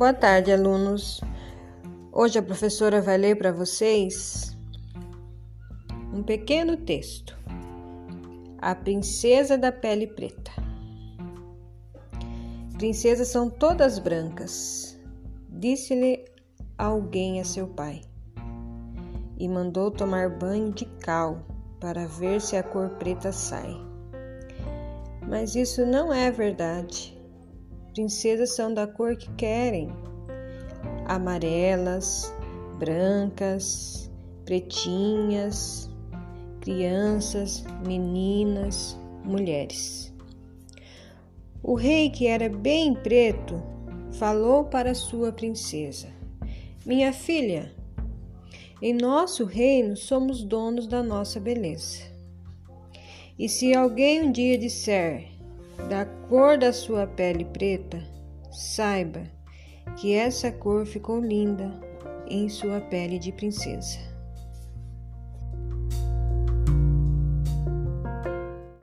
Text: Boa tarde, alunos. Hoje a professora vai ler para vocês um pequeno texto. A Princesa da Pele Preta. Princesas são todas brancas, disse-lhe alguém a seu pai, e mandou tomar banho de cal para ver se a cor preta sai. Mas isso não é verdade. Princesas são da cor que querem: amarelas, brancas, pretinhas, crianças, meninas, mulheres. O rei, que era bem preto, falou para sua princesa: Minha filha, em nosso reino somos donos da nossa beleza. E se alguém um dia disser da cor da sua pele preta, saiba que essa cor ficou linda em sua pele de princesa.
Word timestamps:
Boa 0.00 0.14
tarde, 0.14 0.50
alunos. 0.50 1.20
Hoje 2.10 2.38
a 2.38 2.42
professora 2.42 3.02
vai 3.02 3.18
ler 3.18 3.36
para 3.36 3.52
vocês 3.52 4.56
um 6.10 6.22
pequeno 6.22 6.74
texto. 6.74 7.38
A 8.62 8.74
Princesa 8.74 9.58
da 9.58 9.70
Pele 9.70 10.06
Preta. 10.06 10.52
Princesas 12.78 13.28
são 13.28 13.50
todas 13.50 13.98
brancas, 13.98 14.98
disse-lhe 15.50 16.24
alguém 16.78 17.38
a 17.38 17.44
seu 17.44 17.68
pai, 17.68 18.00
e 19.38 19.46
mandou 19.46 19.90
tomar 19.90 20.30
banho 20.30 20.72
de 20.72 20.86
cal 20.86 21.42
para 21.78 22.06
ver 22.06 22.40
se 22.40 22.56
a 22.56 22.62
cor 22.62 22.88
preta 22.92 23.32
sai. 23.32 23.76
Mas 25.28 25.54
isso 25.54 25.84
não 25.84 26.10
é 26.10 26.30
verdade. 26.30 27.19
Princesas 27.94 28.54
são 28.54 28.72
da 28.72 28.86
cor 28.86 29.16
que 29.16 29.30
querem: 29.32 29.88
amarelas, 31.06 32.32
brancas, 32.78 34.10
pretinhas, 34.44 35.90
crianças, 36.60 37.64
meninas, 37.86 38.98
mulheres. 39.24 40.12
O 41.62 41.74
rei, 41.74 42.10
que 42.10 42.26
era 42.26 42.48
bem 42.48 42.94
preto, 42.94 43.60
falou 44.12 44.64
para 44.64 44.94
sua 44.94 45.32
princesa: 45.32 46.08
Minha 46.86 47.12
filha, 47.12 47.74
em 48.80 48.94
nosso 48.94 49.44
reino 49.44 49.96
somos 49.96 50.42
donos 50.42 50.86
da 50.86 51.02
nossa 51.02 51.40
beleza. 51.40 52.04
E 53.38 53.48
se 53.48 53.74
alguém 53.74 54.22
um 54.22 54.32
dia 54.32 54.56
disser 54.56 55.28
da 55.88 56.04
cor 56.28 56.58
da 56.58 56.72
sua 56.72 57.06
pele 57.06 57.44
preta, 57.44 58.02
saiba 58.50 59.22
que 59.96 60.14
essa 60.14 60.50
cor 60.50 60.86
ficou 60.86 61.20
linda 61.20 61.70
em 62.28 62.48
sua 62.48 62.80
pele 62.80 63.18
de 63.18 63.32
princesa. 63.32 63.98